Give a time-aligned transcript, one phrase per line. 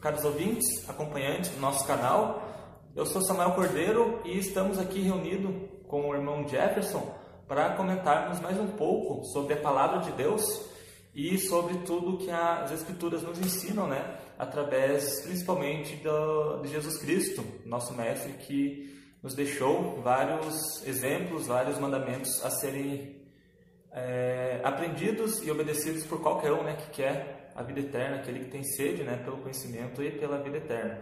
[0.00, 2.42] caros ouvintes, acompanhantes do nosso canal.
[2.94, 5.54] Eu sou Samuel Cordeiro e estamos aqui reunidos
[5.88, 7.14] com o irmão Jefferson
[7.46, 10.42] para comentarmos mais um pouco sobre a palavra de Deus
[11.14, 14.18] e sobre tudo que as Escrituras nos ensinam, né?
[14.38, 22.44] Através principalmente do, de Jesus Cristo, nosso Mestre, que nos deixou vários exemplos, vários mandamentos
[22.44, 23.16] a serem
[23.92, 28.50] é, aprendidos e obedecidos por qualquer um né, que quer a vida eterna, aquele que
[28.50, 31.00] tem sede né, pelo conhecimento e pela vida eterna.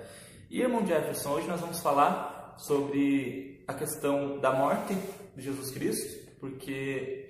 [0.49, 4.97] E, irmão Jefferson, hoje nós vamos falar sobre a questão da morte
[5.37, 7.29] de Jesus Cristo, porque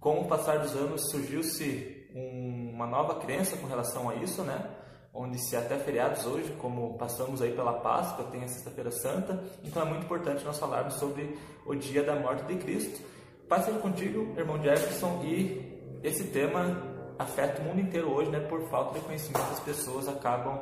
[0.00, 4.66] com o passar dos anos surgiu-se uma nova crença com relação a isso, né?
[5.14, 9.82] onde se até feriados hoje, como passamos aí pela Páscoa, tem a Sexta-feira Santa, então
[9.82, 13.00] é muito importante nós falarmos sobre o dia da morte de Cristo.
[13.46, 16.91] Paz seja contigo, irmão Jefferson, e esse tema
[17.22, 18.40] afeta o mundo inteiro hoje, né?
[18.40, 20.60] Por falta de conhecimento, as pessoas acabam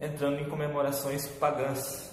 [0.00, 2.10] entrando em comemorações pagãs.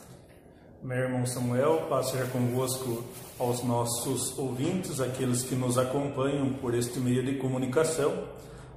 [0.81, 3.03] Meu irmão Samuel, paz seja convosco
[3.37, 8.13] aos nossos ouvintes, aqueles que nos acompanham por este meio de comunicação.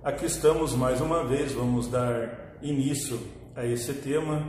[0.03, 3.21] Aqui estamos mais uma vez, vamos dar início
[3.55, 4.43] a esse tema,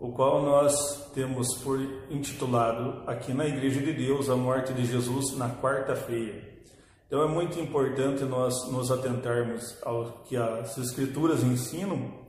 [0.00, 1.78] o qual nós temos por
[2.10, 6.55] intitulado aqui na Igreja de Deus a morte de Jesus na quarta-feira.
[7.06, 12.26] Então é muito importante nós nos atentarmos ao que as escrituras ensinam,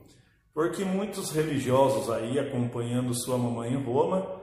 [0.54, 4.38] porque muitos religiosos aí acompanhando sua mamãe em Roma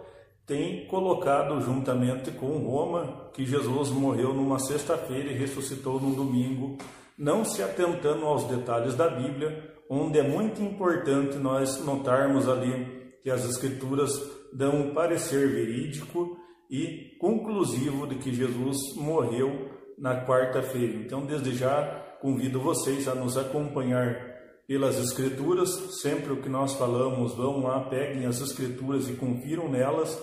[0.46, 6.78] têm colocado juntamente com Roma que Jesus morreu numa sexta-feira e ressuscitou no domingo,
[7.18, 13.32] não se atentando aos detalhes da Bíblia, onde é muito importante nós notarmos ali que
[13.32, 14.12] as escrituras
[14.54, 16.38] dão um parecer verídico
[16.70, 20.96] e conclusivo de que Jesus morreu na quarta-feira.
[20.96, 21.84] Então, desde já,
[22.22, 24.36] convido vocês a nos acompanhar
[24.68, 25.70] pelas Escrituras.
[26.02, 30.22] Sempre o que nós falamos, vão lá, peguem as Escrituras e confiram nelas.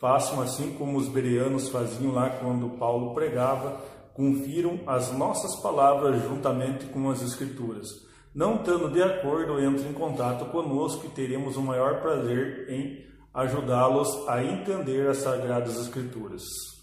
[0.00, 3.80] Façam assim como os bereanos faziam lá quando Paulo pregava.
[4.12, 7.88] Confiram as nossas palavras juntamente com as Escrituras.
[8.34, 14.28] Não estando de acordo, entre em contato conosco e teremos o maior prazer em ajudá-los
[14.28, 16.73] a entender as Sagradas Escrituras.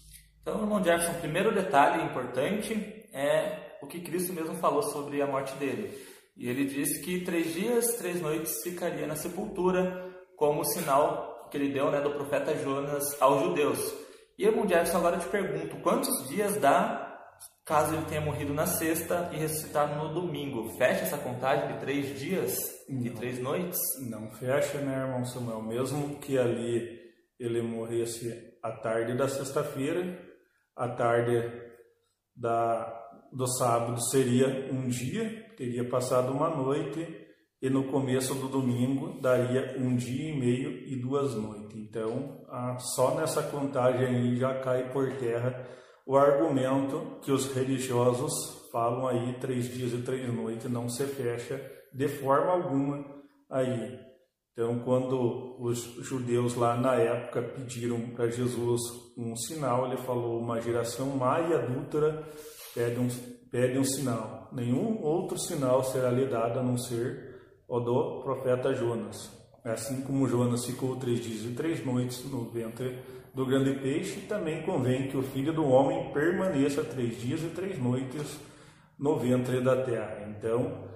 [0.42, 5.26] Então, irmão Jefferson, o primeiro detalhe importante é o que Cristo mesmo falou sobre a
[5.26, 5.96] morte dele.
[6.36, 11.72] E ele disse que três dias, três noites ficaria na sepultura, como sinal que ele
[11.72, 13.94] deu né, do profeta Jonas aos judeus.
[14.36, 17.08] E, irmão Jefferson, agora eu te pergunto, quantos dias dá
[17.64, 20.76] caso ele tenha morrido na sexta e ressuscitado no domingo?
[20.76, 23.78] Fecha essa contagem de três dias e três noites?
[24.10, 25.62] Não fecha, né, irmão Samuel?
[25.62, 27.00] Mesmo que ali
[27.38, 30.31] ele morresse à tarde da sexta-feira,
[30.76, 31.50] a tarde
[32.34, 32.92] da,
[33.32, 37.20] do sábado seria um dia, teria passado uma noite,
[37.60, 41.76] e no começo do domingo daria um dia e meio e duas noites.
[41.76, 45.64] Então, a, só nessa contagem aí já cai por terra
[46.04, 48.32] o argumento que os religiosos
[48.72, 51.60] falam aí três dias e três noites, não se fecha
[51.92, 53.04] de forma alguma
[53.48, 54.11] aí.
[54.52, 58.80] Então, quando os judeus lá na época pediram para Jesus
[59.16, 62.22] um sinal, ele falou: Uma geração má e adúltera
[62.74, 63.08] pede um,
[63.50, 64.50] pede um sinal.
[64.52, 69.30] Nenhum outro sinal será lhe dado a não ser o do profeta Jonas.
[69.64, 72.98] Assim como Jonas ficou três dias e três noites no ventre
[73.34, 77.78] do grande peixe, também convém que o filho do homem permaneça três dias e três
[77.78, 78.38] noites
[78.98, 80.28] no ventre da terra.
[80.28, 80.90] Então,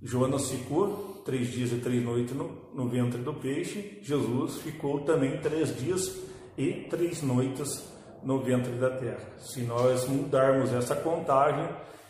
[0.00, 5.40] Jonas ficou três dias e três noites no, no ventre do peixe, Jesus ficou também
[5.40, 6.18] três dias
[6.56, 7.88] e três noites
[8.22, 9.38] no ventre da terra.
[9.38, 11.68] Se nós mudarmos essa contagem,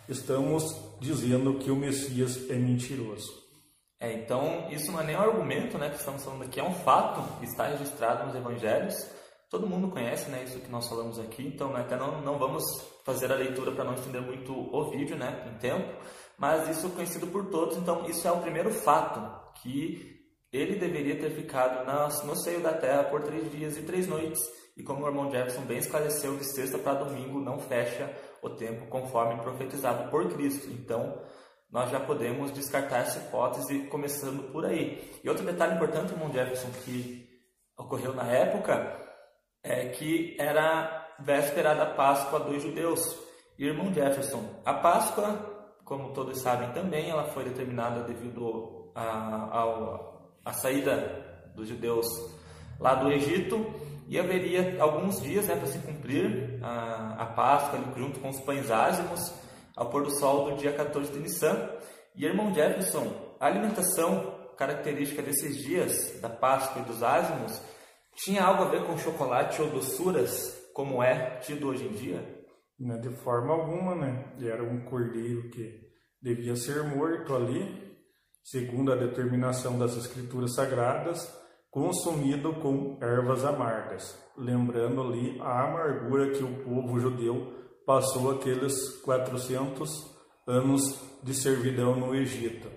[0.08, 0.64] estamos
[1.00, 3.42] dizendo que o Messias é mentiroso.
[3.98, 6.74] É, então, isso não é nem um argumento né, que estamos falando aqui, é um
[6.74, 8.94] fato está registrado nos evangelhos.
[9.48, 12.64] Todo mundo conhece né, isso que nós falamos aqui, então né, até não, não vamos
[13.04, 15.88] fazer a leitura para não estender muito o vídeo né, em tempo
[16.38, 19.20] mas isso é conhecido por todos, então isso é o primeiro fato,
[19.60, 20.20] que
[20.52, 21.84] ele deveria ter ficado
[22.26, 24.40] no seio da terra por três dias e três noites,
[24.76, 28.10] e como o irmão Jefferson bem esclareceu, de sexta para domingo não fecha
[28.42, 30.70] o tempo conforme profetizado por Cristo.
[30.70, 31.22] Então,
[31.70, 35.10] nós já podemos descartar essa hipótese começando por aí.
[35.22, 37.28] E outro detalhe importante, irmão Jefferson, que
[37.78, 38.98] ocorreu na época,
[39.62, 43.16] é que era véspera da Páscoa dos judeus.
[43.58, 45.51] E, irmão Jefferson, a Páscoa,
[45.84, 52.06] como todos sabem também, ela foi determinada devido à saída dos judeus
[52.78, 53.64] lá do Egito
[54.08, 58.70] e haveria alguns dias né, para se cumprir a, a Páscoa junto com os pães
[58.70, 59.32] ázimos
[59.76, 61.70] ao pôr do sol do dia 14 de Nissan.
[62.14, 67.60] E irmão Jefferson, a alimentação característica desses dias, da Páscoa e dos ázimos,
[68.14, 72.41] tinha algo a ver com chocolate ou doçuras, como é tido hoje em dia?
[72.82, 74.34] Não, de forma alguma, né?
[74.40, 75.80] Era um cordeiro que
[76.20, 77.96] devia ser morto ali,
[78.42, 81.32] segundo a determinação das escrituras sagradas,
[81.70, 87.52] consumido com ervas amargas, lembrando ali a amargura que o povo judeu
[87.86, 89.88] passou aqueles 400
[90.48, 90.82] anos
[91.22, 92.68] de servidão no Egito.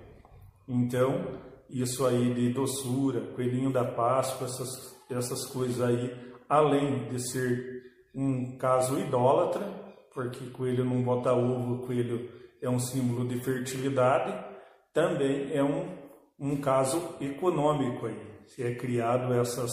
[0.68, 4.70] Então, isso aí de doçura, coelhinho da Páscoa, essas,
[5.10, 6.16] essas coisas aí,
[6.48, 7.82] além de ser
[8.14, 9.85] um caso idólatra,
[10.16, 12.32] porque coelho não bota ovo, coelho
[12.62, 14.34] é um símbolo de fertilidade,
[14.94, 15.94] também é um,
[16.40, 18.36] um caso econômico aí.
[18.48, 19.72] Se é criado essas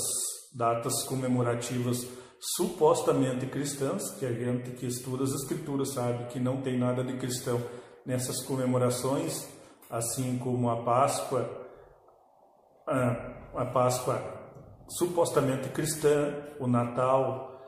[0.53, 2.09] datas comemorativas
[2.57, 7.17] supostamente cristãs, que a gente que estuda as escrituras sabe que não tem nada de
[7.19, 7.63] cristão
[8.05, 9.49] nessas comemorações,
[9.89, 11.69] assim como a Páscoa,
[13.55, 14.21] a, Páscoa
[14.89, 17.63] supostamente cristã, o Natal,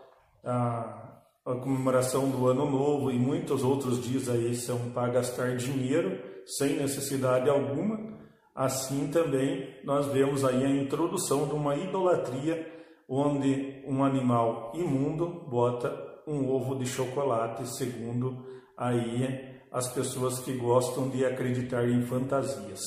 [0.44, 1.03] a,
[1.44, 6.76] a comemoração do Ano Novo e muitos outros dias aí são para gastar dinheiro sem
[6.76, 8.14] necessidade alguma.
[8.54, 12.72] Assim também nós vemos aí a introdução de uma idolatria
[13.06, 15.94] onde um animal imundo bota
[16.26, 18.46] um ovo de chocolate, segundo
[18.78, 22.80] aí as pessoas que gostam de acreditar em fantasias.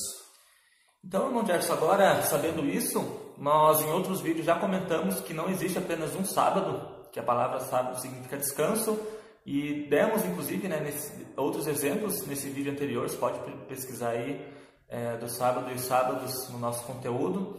[1.04, 3.00] Então, irmão Jefferson, agora sabendo isso,
[3.38, 7.60] nós em outros vídeos já comentamos que não existe apenas um sábado, que a palavra
[7.60, 8.98] sábado significa descanso,
[9.44, 14.46] e demos inclusive né, nesse, outros exemplos nesse vídeo anterior, você pode pesquisar aí
[14.88, 17.58] é, do sábado e os sábados no nosso conteúdo.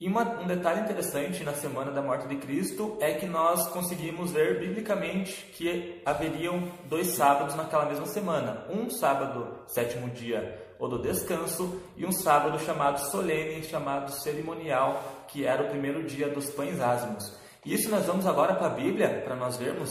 [0.00, 4.32] E uma, um detalhe interessante na semana da morte de Cristo é que nós conseguimos
[4.32, 8.66] ver biblicamente que haveriam dois sábados naquela mesma semana.
[8.68, 15.46] Um sábado, sétimo dia, ou do descanso, e um sábado chamado solene, chamado cerimonial, que
[15.46, 17.43] era o primeiro dia dos pães ázimos.
[17.64, 19.90] Isso nós vamos agora para a Bíblia, para nós vermos,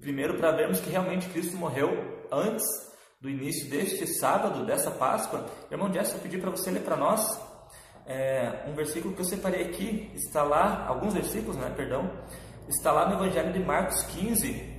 [0.00, 1.88] primeiro para vermos que realmente Cristo morreu
[2.30, 2.64] antes
[3.18, 5.46] do início deste sábado, dessa Páscoa.
[5.70, 7.40] Irmão Jess, eu pedi para você ler para nós
[8.06, 12.10] é, um versículo que eu separei aqui, está lá, alguns versículos, né, perdão,
[12.68, 14.76] está lá no Evangelho de Marcos 15,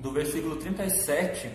[0.00, 1.50] do versículo 37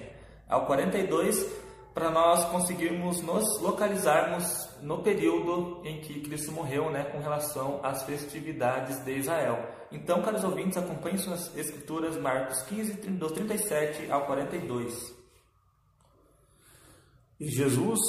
[0.47, 1.64] ao 42,
[1.95, 8.03] para nós conseguirmos nos localizarmos no período em que Cristo morreu, né, com relação às
[8.03, 9.65] festividades de Israel.
[9.89, 15.15] Então, caros ouvintes, acompanhem suas escrituras, Marcos 15, do 37 ao 42.
[17.39, 17.99] E Jesus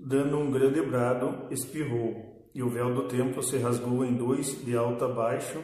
[0.00, 4.74] dando um grande brado, espirrou, e o véu do templo se rasgou em dois, de
[4.74, 5.62] alto a baixo,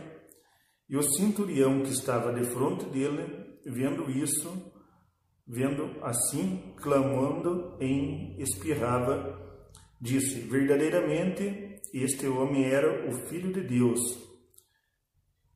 [0.87, 4.74] e o centurião que estava de frente dele, vendo isso,
[5.47, 9.41] vendo assim, clamando em espirrava,
[10.01, 14.01] disse: Verdadeiramente, este homem era o Filho de Deus.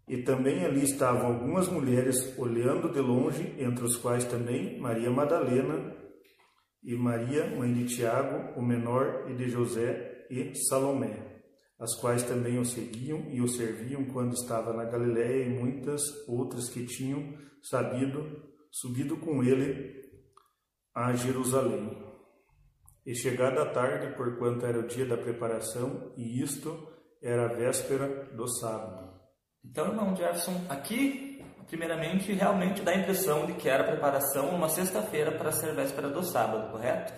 [0.09, 5.95] E também ali estavam algumas mulheres olhando de longe, entre os quais também Maria Madalena
[6.83, 11.43] e Maria, mãe de Tiago, o menor, e de José e Salomé,
[11.79, 16.71] as quais também o seguiam e o serviam quando estava na Galiléia e muitas outras
[16.71, 18.43] que tinham sabido,
[18.81, 20.03] subido com ele
[20.95, 22.07] a Jerusalém.
[23.07, 26.87] E chegada a tarde, porquanto era o dia da preparação, e isto
[27.23, 29.19] era a véspera do sábado.
[29.65, 31.29] Então, irmão Jefferson, aqui
[31.69, 36.23] primeiramente, realmente dá a impressão de que era preparação uma sexta-feira para ser véspera do
[36.23, 37.13] sábado, correto?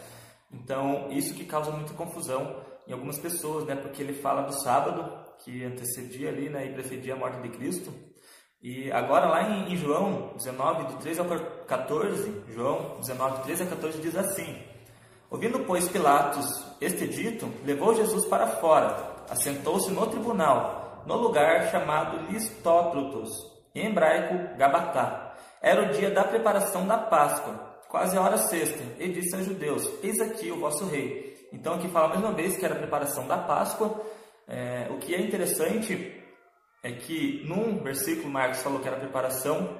[0.52, 3.76] Então, isso que causa muita confusão em algumas pessoas, né?
[3.76, 6.67] Porque ele fala do sábado, que antecedia ali, né?
[6.67, 7.93] E precedia a morte de Cristo.
[8.62, 11.26] E agora, lá em, em João 19, de 3 ao
[11.67, 14.62] 14, João 19, de 13 a 14, diz assim:
[15.31, 16.47] Ouvindo, pois, Pilatos
[16.79, 23.31] este dito, levou Jesus para fora, assentou-se no tribunal, no lugar chamado Listótrotos,
[23.75, 25.35] em hebraico, Gabatá.
[25.62, 27.55] Era o dia da preparação da Páscoa,
[27.88, 31.49] quase a hora sexta, e disse aos judeus: Eis aqui o vosso rei.
[31.50, 34.00] Então aqui fala mais uma vez que era a preparação da Páscoa.
[34.47, 36.20] É, o que é interessante
[36.83, 39.77] é que num versículo Marcos falou que era a preparação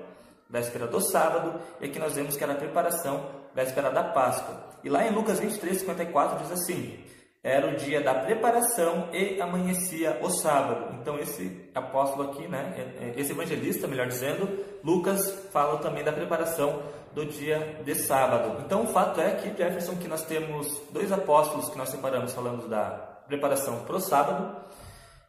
[0.49, 4.69] véspera do sábado, e aqui nós vemos que era a preparação véspera da Páscoa.
[4.83, 6.99] E lá em Lucas 23, 54 diz assim:
[7.43, 10.95] era o dia da preparação e amanhecia o sábado.
[11.01, 16.13] Então esse apóstolo aqui, né, é, é, esse evangelista, melhor dizendo, Lucas fala também da
[16.13, 16.83] preparação
[17.15, 18.63] do dia de sábado.
[18.65, 22.69] Então o fato é que Jefferson que nós temos dois apóstolos que nós separamos falando
[22.69, 22.91] da
[23.27, 24.57] preparação para o sábado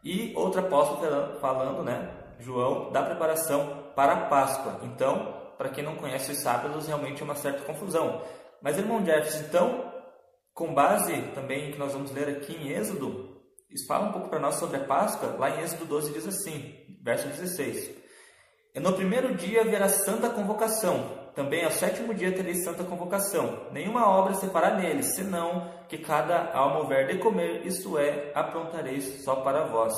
[0.04, 4.80] e outro apóstolo falando, né, João, da preparação para a Páscoa.
[4.84, 8.22] Então, para quem não conhece os sábados, realmente é uma certa confusão.
[8.62, 9.92] Mas irmão Jefferson, então
[10.54, 13.42] com base também que nós vamos ler aqui em Êxodo,
[13.88, 15.36] fala um pouco para nós sobre a Páscoa.
[15.38, 18.01] Lá em Êxodo 12 diz assim, verso 16: E
[18.80, 23.68] no primeiro dia haverá santa convocação, também ao sétimo dia tereis santa convocação.
[23.72, 29.24] Nenhuma obra se fará nele, senão que cada alma houver de comer, isto é, aprontareis
[29.24, 29.94] só para vós.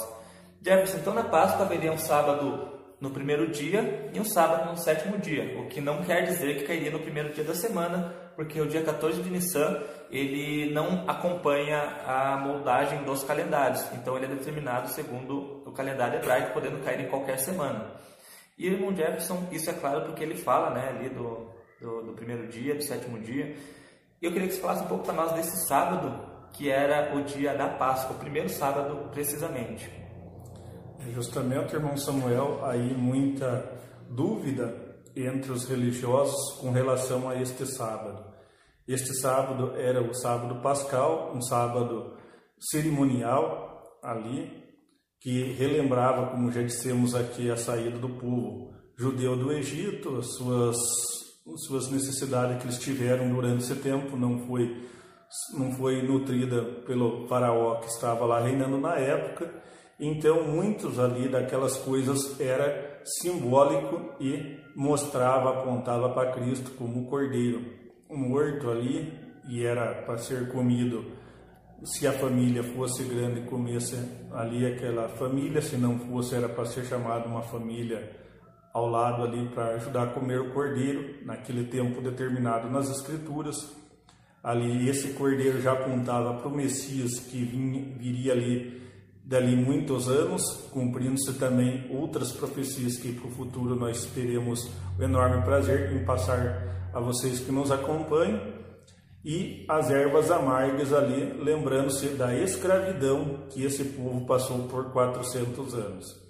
[0.61, 5.17] Jefferson, então na Páscoa haveria um sábado no primeiro dia e um sábado no sétimo
[5.17, 8.65] dia, o que não quer dizer que cairia no primeiro dia da semana, porque o
[8.65, 14.87] dia 14 de Nissan ele não acompanha a moldagem dos calendários, então ele é determinado
[14.89, 17.91] segundo o calendário hebraico, podendo cair em qualquer semana.
[18.57, 21.49] E o irmão Jefferson, isso é claro porque ele fala né, ali do,
[21.81, 23.55] do, do primeiro dia, do sétimo dia.
[24.21, 27.23] E eu queria que você falasse um pouco para nós desse sábado, que era o
[27.23, 29.89] dia da Páscoa, o primeiro sábado precisamente.
[31.11, 33.69] Justamente, irmão Samuel, aí muita
[34.09, 38.23] dúvida entre os religiosos com relação a este sábado.
[38.87, 42.17] Este sábado era o sábado pascal, um sábado
[42.59, 44.62] cerimonial ali,
[45.23, 50.75] que relembrava, como já dissemos aqui, a saída do povo judeu do Egito, as suas,
[50.75, 54.85] as suas necessidades que eles tiveram durante esse tempo, não foi,
[55.57, 59.49] não foi nutrida pelo faraó que estava lá reinando na época.
[59.97, 67.63] Então, muitos ali daquelas coisas era simbólico e mostrava, apontava para Cristo como o cordeiro
[68.09, 69.13] morto ali
[69.49, 71.05] e era para ser comido
[71.83, 73.95] se a família fosse grande comesse
[74.33, 78.11] ali aquela família, se não fosse era para ser chamado uma família
[78.73, 83.71] ao lado ali para ajudar a comer o cordeiro naquele tempo determinado nas escrituras.
[84.43, 88.81] Ali esse cordeiro já apontava para o Messias que vinha, viria ali
[89.23, 95.43] dali muitos anos, cumprindo-se também outras profecias que para o futuro nós teremos o enorme
[95.43, 98.52] prazer em passar a vocês que nos acompanham,
[99.23, 106.23] e as ervas amargas ali, lembrando-se da escravidão que esse povo passou por 400 anos.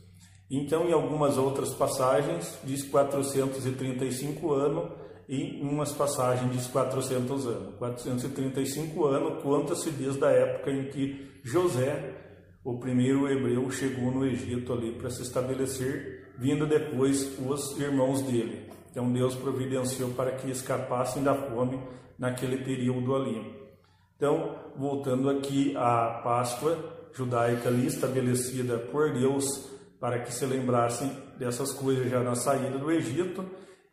[0.50, 4.92] Então, em algumas outras passagens, diz 435 anos,
[5.28, 7.76] e em umas passagens diz 400 anos.
[7.80, 12.16] 435 anos conta-se desde a época em que José,
[12.64, 18.70] o primeiro hebreu, chegou no Egito ali para se estabelecer, vindo depois os irmãos dele.
[18.92, 21.80] Então Deus providenciou para que escapassem da fome
[22.18, 23.64] naquele período ali.
[24.16, 26.78] Então, voltando aqui à Páscoa
[27.14, 29.46] judaica ali estabelecida por Deus
[30.00, 33.46] para que se lembrassem dessas coisas já na saída do Egito,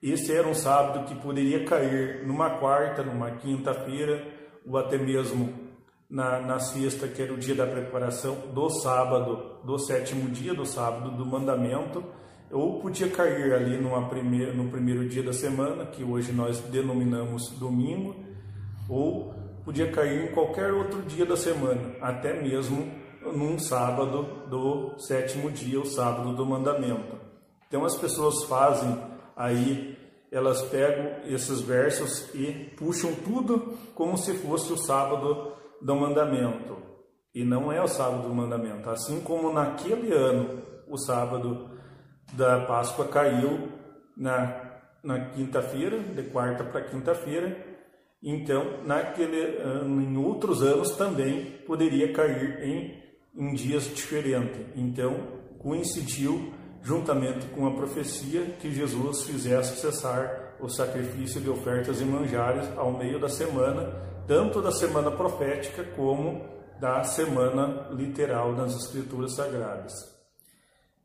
[0.02, 4.26] esse era um sábado que poderia cair numa quarta, numa quinta-feira,
[4.66, 5.52] ou até mesmo
[6.08, 10.64] na, na sexta, que era o dia da preparação do sábado, do sétimo dia do
[10.64, 12.02] sábado do mandamento,
[12.50, 17.50] ou podia cair ali numa primeira, no primeiro dia da semana, que hoje nós denominamos
[17.50, 18.16] domingo,
[18.88, 19.32] ou
[19.64, 22.90] podia cair em qualquer outro dia da semana, até mesmo
[23.22, 27.16] num sábado do sétimo dia, o sábado do mandamento.
[27.68, 28.98] Então as pessoas fazem
[29.36, 29.96] aí,
[30.32, 36.78] elas pegam esses versos e puxam tudo como se fosse o sábado do mandamento.
[37.32, 38.90] E não é o sábado do mandamento.
[38.90, 41.70] Assim como naquele ano o sábado
[42.32, 43.68] da Páscoa caiu
[44.16, 47.56] na, na quinta-feira, de quarta para quinta-feira.
[48.22, 53.02] Então, naquele ano, em outros anos também poderia cair em,
[53.34, 54.60] em dias diferentes.
[54.76, 62.04] Então, coincidiu juntamente com a profecia que Jesus fizesse cessar o sacrifício de ofertas e
[62.04, 63.90] manjares ao meio da semana,
[64.26, 66.44] tanto da semana profética como
[66.78, 70.19] da semana literal das Escrituras Sagradas.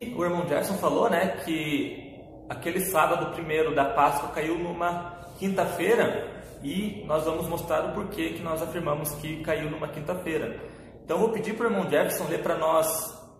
[0.02, 7.04] O irmão Jackson falou, né, que aquele sábado primeiro da Páscoa caiu numa quinta-feira e
[7.06, 10.60] nós vamos mostrar o porquê que nós afirmamos que caiu numa quinta-feira.
[11.04, 12.88] Então vou pedir para o irmão Jefferson ler para nós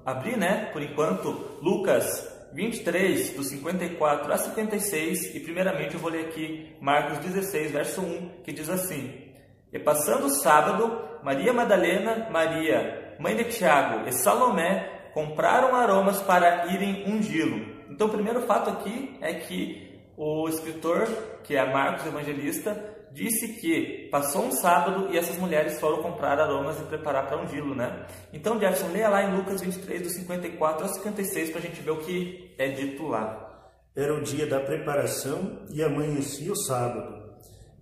[0.06, 1.30] abrir, né, por enquanto,
[1.62, 8.02] Lucas 23, do 54 a 76, e primeiramente eu vou ler aqui Marcos 16, verso
[8.02, 9.34] 1, que diz assim:
[9.74, 16.68] E passando o sábado, Maria Madalena, Maria, mãe de Tiago e Salomé compraram aromas para
[16.74, 17.66] irem ungí-lo.
[17.90, 21.08] Então, o primeiro fato aqui é que o escritor,
[21.42, 26.78] que é Marcos Evangelista, disse que passou um sábado e essas mulheres foram comprar aromas
[26.82, 28.06] e preparar para ungí-lo, né?
[28.34, 31.92] Então, Jefferson, leia lá em Lucas 23, do 54 ao 56, para a gente ver
[31.92, 33.72] o que é dito lá.
[33.96, 37.15] Era o dia da preparação e amanhecia o sábado.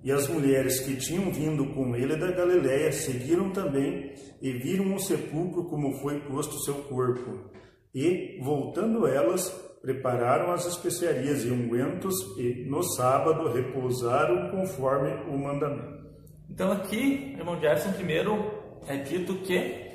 [0.03, 4.99] E as mulheres que tinham vindo com ele da Galiléia seguiram também e viram o
[4.99, 7.49] sepulcro como foi posto seu corpo.
[7.95, 9.49] E, voltando elas,
[9.81, 16.03] prepararam as especiarias e ungüentos e, no sábado, repousaram conforme o mandamento.
[16.49, 19.89] Então aqui, irmão Jefferson, primeiro é dito que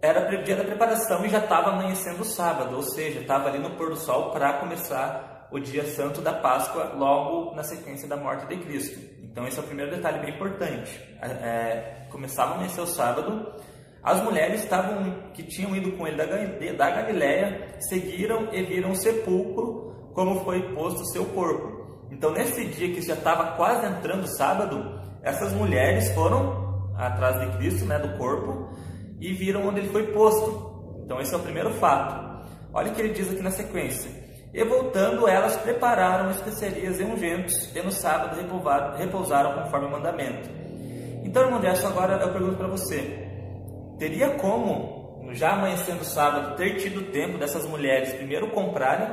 [0.00, 3.76] era dia da preparação e já estava amanhecendo o sábado, ou seja, estava ali no
[3.76, 8.46] pôr do sol para começar o dia santo da Páscoa logo na sequência da morte
[8.46, 8.98] de Cristo.
[9.22, 10.98] Então esse é o primeiro detalhe bem importante.
[11.20, 13.54] É, é começava a amanhecer o sábado,
[14.02, 20.10] as mulheres estavam que tinham ido com ele da, Galiléia seguiram e viram o sepulcro
[20.12, 22.08] como foi posto o seu corpo.
[22.10, 27.84] Então nesse dia que já estava quase entrando sábado, essas mulheres foram atrás de Cristo,
[27.84, 28.70] né, do corpo,
[29.20, 31.00] e viram onde ele foi posto.
[31.04, 32.48] Então esse é o primeiro fato.
[32.74, 34.21] Olha o que ele diz aqui na sequência.
[34.54, 38.36] E voltando, elas prepararam especiarias e ungentes, e no sábado
[38.98, 40.48] repousaram conforme o mandamento.
[41.24, 43.28] Então, irmão Anderson, agora eu pergunto para você:
[43.98, 49.08] teria como, já amanhecendo sábado, ter tido tempo dessas mulheres primeiro comprarem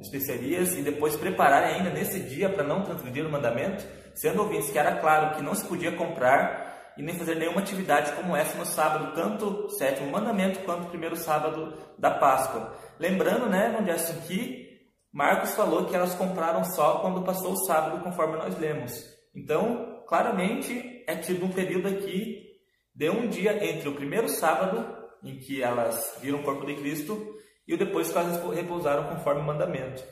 [0.00, 3.84] especiarias e depois prepararem ainda nesse dia para não transgredir o mandamento?
[4.14, 8.12] Sendo ouvintes que era claro que não se podia comprar e nem fazer nenhuma atividade
[8.12, 12.76] como essa no sábado, tanto o sétimo mandamento quanto o primeiro sábado da Páscoa.
[13.02, 14.80] Lembrando, né, onde Anderson, que
[15.12, 18.92] Marcos falou que elas compraram só quando passou o sábado, conforme nós lemos.
[19.34, 22.46] Então, claramente, é tido um período aqui
[22.94, 24.86] de um dia entre o primeiro sábado,
[25.20, 27.20] em que elas viram o corpo de Cristo,
[27.66, 30.04] e o depois que elas repousaram conforme o mandamento.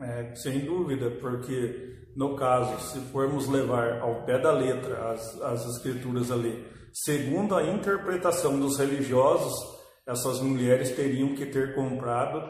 [0.00, 5.66] É, sem dúvida, porque no caso, se formos levar ao pé da letra as, as
[5.66, 12.42] escrituras ali, segundo a interpretação dos religiosos, essas mulheres teriam que ter comprado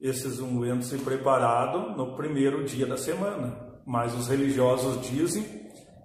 [0.00, 3.80] esses ungüentos e preparado no primeiro dia da semana.
[3.86, 5.44] Mas os religiosos dizem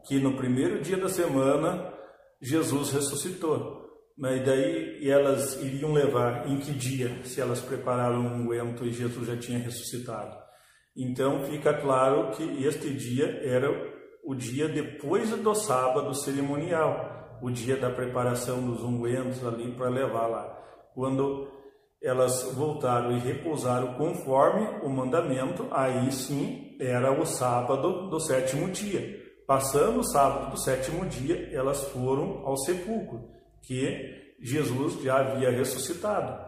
[0.08, 1.94] que no primeiro dia da semana
[2.42, 3.84] Jesus ressuscitou.
[4.18, 9.28] E daí elas iriam levar em que dia, se elas prepararam um unguento e Jesus
[9.28, 10.36] já tinha ressuscitado.
[10.96, 13.70] Então fica claro que este dia era
[14.24, 20.28] o dia depois do sábado cerimonial, o dia da preparação dos ungüentos ali para levar
[20.28, 20.63] lá.
[20.94, 21.48] Quando
[22.02, 29.22] elas voltaram e repousaram conforme o mandamento, aí sim era o sábado do sétimo dia.
[29.48, 33.30] Passando o sábado do sétimo dia, elas foram ao sepulcro,
[33.62, 36.44] que Jesus já havia ressuscitado.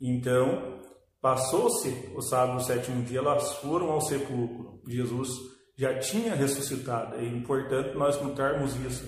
[0.00, 0.78] Então,
[1.20, 4.82] passou-se o sábado do sétimo dia, elas foram ao sepulcro.
[4.86, 5.30] Jesus
[5.76, 7.16] já tinha ressuscitado.
[7.16, 9.04] É importante nós notarmos isso,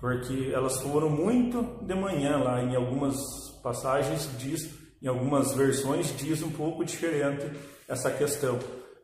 [0.00, 3.16] porque elas foram muito de manhã lá, em algumas
[3.62, 4.70] passagens diz,
[5.02, 7.50] em algumas versões diz um pouco diferente
[7.88, 8.58] essa questão,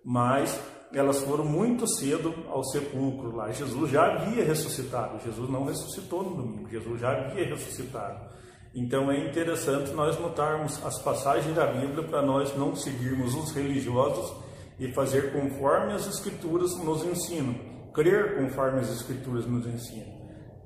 [0.04, 0.58] mas
[0.92, 3.50] elas foram muito cedo ao sepulcro lá.
[3.50, 8.32] Jesus já havia ressuscitado, Jesus não ressuscitou no domingo, Jesus já havia ressuscitado.
[8.72, 14.32] Então é interessante nós notarmos as passagens da Bíblia para nós não seguirmos os religiosos
[14.78, 17.54] e fazer conforme as Escrituras nos ensinam,
[17.92, 20.13] crer conforme as Escrituras nos ensinam.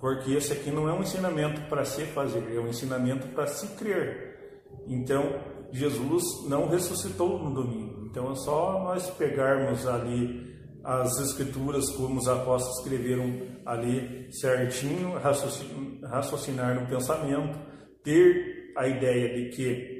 [0.01, 3.67] Porque esse aqui não é um ensinamento para se fazer, é um ensinamento para se
[3.77, 4.63] crer.
[4.87, 5.41] Então,
[5.73, 8.07] Jesus não ressuscitou no domingo.
[8.07, 15.19] Então, é só nós pegarmos ali as escrituras como os apóstolos escreveram ali certinho,
[16.03, 17.59] raciocinar no pensamento,
[18.03, 19.99] ter a ideia de que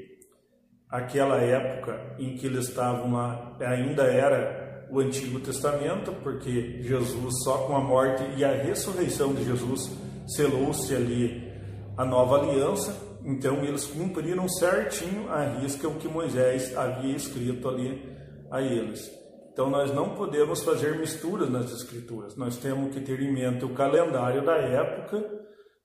[0.89, 7.59] aquela época em que eles estavam lá ainda era o Antigo Testamento, porque Jesus, só
[7.59, 9.91] com a morte e a ressurreição de Jesus,
[10.27, 11.51] selou-se ali
[11.97, 12.95] a nova aliança.
[13.25, 18.01] Então, eles cumpriram certinho a risca o que Moisés havia escrito ali
[18.51, 19.11] a eles.
[19.51, 23.73] Então, nós não podemos fazer misturas nas Escrituras, nós temos que ter em mente o
[23.73, 25.21] calendário da época,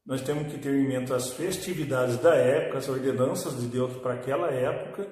[0.06, 4.14] nós temos que ter em mente as festividades da época, as ordenanças de Deus para
[4.14, 5.08] aquela época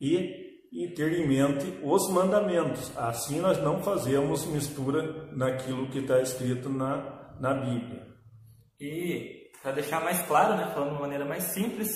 [0.00, 0.39] e
[0.72, 2.96] e ter em mente os mandamentos.
[2.96, 8.06] Assim nós não fazemos mistura naquilo que está escrito na, na Bíblia.
[8.80, 11.90] E para deixar mais claro, né, falando de uma maneira mais simples,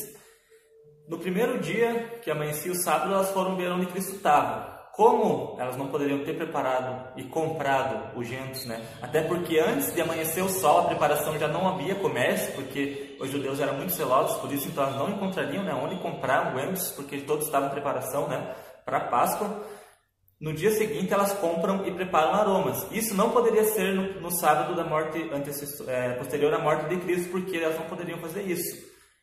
[1.08, 4.73] no primeiro dia que amanhecia o sábado, elas foram ver onde Cristo estava.
[4.96, 8.80] Como elas não poderiam ter preparado e comprado os gentos, né?
[9.02, 13.28] Até porque antes de amanhecer o sol, a preparação já não havia comércio, porque os
[13.28, 17.18] judeus eram muito celosos, por isso então elas não encontrariam né, onde comprar ungüentos, porque
[17.22, 18.54] todos estavam em preparação, né?
[18.84, 19.64] para Páscoa.
[20.40, 22.86] no dia seguinte elas compram e preparam aromas.
[22.92, 25.18] Isso não poderia ser no, no sábado da morte
[25.88, 28.76] é, posterior à morte de Cristo, porque elas não poderiam fazer isso.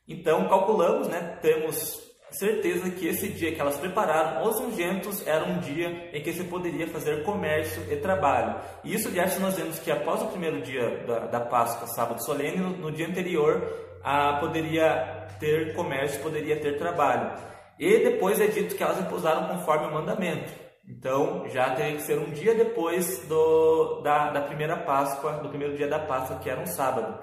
[0.07, 5.59] Então calculamos, né, temos certeza que esse dia que elas prepararam os ungentos era um
[5.59, 8.55] dia em que se poderia fazer comércio e trabalho.
[8.83, 12.57] E isso, aliás, nós vemos que após o primeiro dia da, da Páscoa, sábado solene,
[12.57, 13.61] no, no dia anterior,
[14.03, 17.31] ah, poderia ter comércio, poderia ter trabalho.
[17.79, 20.51] E depois é dito que elas repousaram conforme o mandamento.
[20.87, 25.75] Então já teria que ser um dia depois do, da, da primeira Páscoa, do primeiro
[25.75, 27.17] dia da Páscoa, que era um sábado.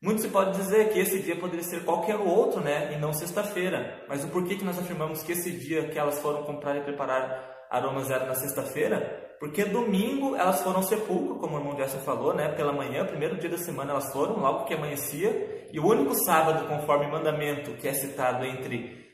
[0.00, 4.04] Muito se pode dizer que esse dia poderia ser qualquer outro, né, e não sexta-feira.
[4.08, 7.66] Mas o porquê que nós afirmamos que esse dia que elas foram comprar e preparar
[7.68, 9.36] aromas era na sexta-feira?
[9.40, 13.38] Porque domingo elas foram ao sepulcro, como o irmão Jessa falou, né, pela manhã, primeiro
[13.38, 17.88] dia da semana elas foram, logo que amanhecia, e o único sábado, conforme mandamento que
[17.88, 19.08] é citado entre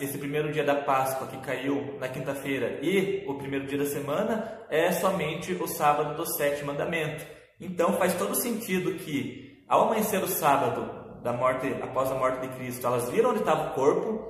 [0.00, 4.64] esse primeiro dia da Páscoa que caiu na quinta-feira e o primeiro dia da semana
[4.70, 7.26] é somente o sábado do sétimo mandamento.
[7.60, 12.48] Então faz todo sentido que ao amanhecer o sábado da morte após a morte de
[12.56, 14.28] Cristo, elas viram onde estava o corpo.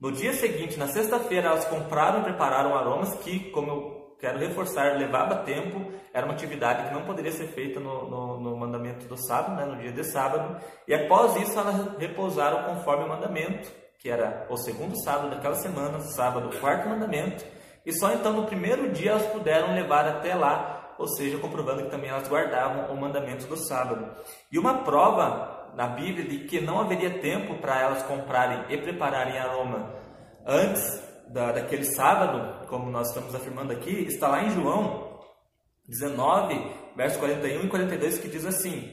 [0.00, 4.98] No dia seguinte, na sexta-feira, elas compraram e prepararam aromas que, como eu quero reforçar,
[4.98, 9.16] levava tempo, era uma atividade que não poderia ser feita no, no, no mandamento do
[9.16, 10.60] sábado, né, no dia de sábado.
[10.86, 13.70] E após isso, elas repousaram conforme o mandamento
[14.02, 17.44] que era o segundo sábado daquela semana, sábado, quarto mandamento,
[17.86, 21.90] e só então no primeiro dia elas puderam levar até lá, ou seja, comprovando que
[21.90, 24.14] também elas guardavam o mandamento do sábado.
[24.50, 29.38] E uma prova na Bíblia de que não haveria tempo para elas comprarem e prepararem
[29.38, 29.94] aroma
[30.46, 35.20] antes da, daquele sábado, como nós estamos afirmando aqui, está lá em João
[35.88, 36.54] 19,
[36.96, 38.92] verso 41 e 42, que diz assim: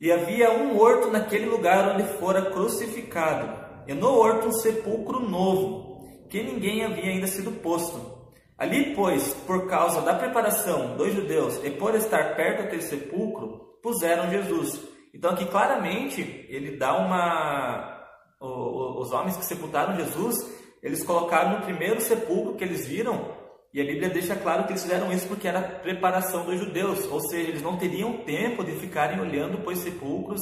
[0.00, 6.04] E havia um horto naquele lugar onde fora crucificado e no horto um sepulcro novo,
[6.28, 8.17] que ninguém havia ainda sido posto.
[8.58, 14.28] Ali, pois, por causa da preparação dos judeus e por estar perto daquele sepulcro, puseram
[14.28, 14.80] Jesus.
[15.14, 17.96] Então aqui claramente ele dá uma
[18.40, 20.36] os homens que sepultaram Jesus,
[20.82, 23.36] eles colocaram no primeiro sepulcro que eles viram,
[23.74, 27.20] e a Bíblia deixa claro que eles fizeram isso porque era preparação dos judeus, ou
[27.20, 30.40] seja, eles não teriam tempo de ficarem olhando para os sepulcros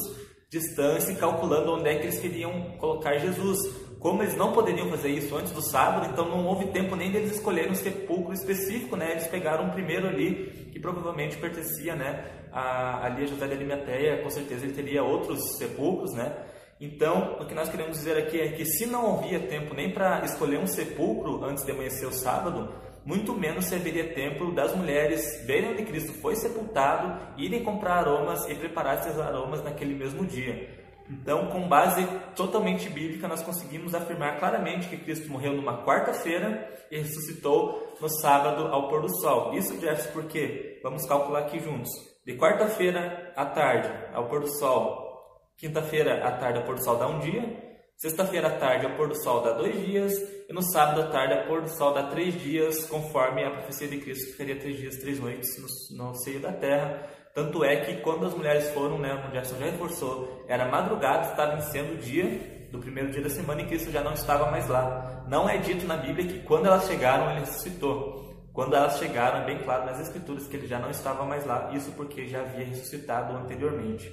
[0.49, 3.57] distância e calculando onde é que eles queriam colocar Jesus.
[4.07, 7.33] Como eles não poderiam fazer isso antes do sábado, então não houve tempo nem deles
[7.33, 9.11] escolherem um sepulcro específico, né?
[9.11, 14.23] Eles pegaram um primeiro ali, que provavelmente pertencia, né, a, ali a José de Arimateia,
[14.23, 16.33] com certeza ele teria outros sepulcros, né?
[16.79, 20.23] Então, o que nós queremos dizer aqui é que se não havia tempo nem para
[20.23, 25.71] escolher um sepulcro antes de amanhecer o sábado, muito menos serviria tempo das mulheres verem
[25.71, 30.86] onde Cristo foi sepultado, irem comprar aromas e preparar esses aromas naquele mesmo dia.
[31.09, 36.97] Então, com base totalmente bíblica, nós conseguimos afirmar claramente que Cristo morreu numa quarta-feira e
[36.97, 39.53] ressuscitou no sábado ao pôr do sol.
[39.53, 41.89] Isso, Jefferson, porque vamos calcular aqui juntos.
[42.25, 46.97] De quarta-feira à tarde ao pôr do sol, quinta-feira à tarde ao pôr do sol
[46.97, 47.67] dá um dia,
[47.97, 50.13] Sexta-feira à tarde, ao pôr do sol dá dois dias,
[50.47, 53.87] e no sábado à tarde, ao pôr do sol dá três dias, conforme a profecia
[53.87, 57.09] de Cristo, que faria três dias, três noites no, no seio da terra.
[57.37, 61.61] Tanto é que quando as mulheres foram, né, o Jefferson já reforçou, era madrugada, estava
[61.61, 65.23] sendo o dia do primeiro dia da semana e Cristo já não estava mais lá.
[65.27, 68.49] Não é dito na Bíblia que quando elas chegaram, ele ressuscitou.
[68.51, 71.69] Quando elas chegaram, é bem claro nas Escrituras que ele já não estava mais lá,
[71.75, 74.11] isso porque já havia ressuscitado anteriormente.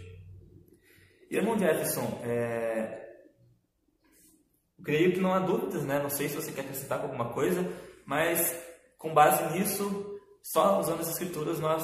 [1.31, 3.05] Irmão Jefferson, é,
[4.85, 5.99] Creio que não há dúvidas, né?
[5.99, 7.67] Não sei se você quer acrescentar alguma coisa,
[8.05, 8.55] mas
[8.99, 11.83] com base nisso, só usando as escrituras nós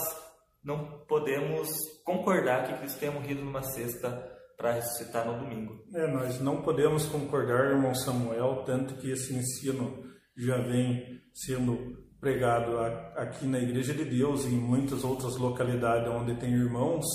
[0.63, 1.69] não podemos
[2.05, 4.11] concordar que Cristo tenha morrido numa sexta
[4.57, 5.83] para ressuscitar no domingo.
[5.95, 10.05] É, nós não podemos concordar, irmão Samuel, tanto que esse ensino
[10.37, 12.79] já vem sendo pregado
[13.17, 17.07] aqui na Igreja de Deus e em muitas outras localidades onde tem irmãos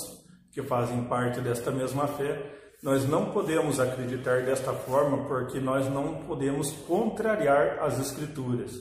[0.50, 6.22] que fazem parte desta mesma fé nós não podemos acreditar desta forma porque nós não
[6.24, 8.72] podemos contrariar as Escrituras.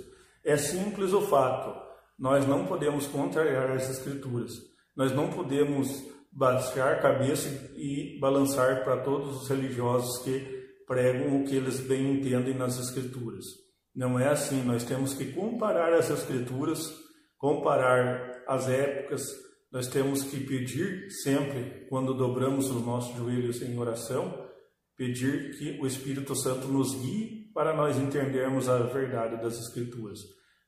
[0.43, 1.84] É simples o fato.
[2.17, 4.51] Nós não podemos contrariar as Escrituras.
[4.95, 11.45] Nós não podemos baixar a cabeça e balançar para todos os religiosos que pregam o
[11.45, 13.45] que eles bem entendem nas Escrituras.
[13.93, 14.63] Não é assim.
[14.63, 16.93] Nós temos que comparar as Escrituras,
[17.37, 19.23] comparar as épocas,
[19.71, 24.47] nós temos que pedir sempre, quando dobramos os nossos joelhos em oração,
[24.95, 30.19] pedir que o Espírito Santo nos guie para nós entendermos a verdade das Escrituras.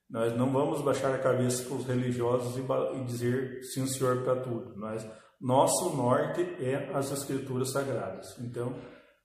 [0.10, 4.76] Nós não vamos baixar a cabeça para os religiosos e, dizer sim, senhor, para tudo.
[4.78, 5.06] Nós,
[5.40, 8.38] nosso norte é as Escrituras Sagradas.
[8.40, 8.74] Então,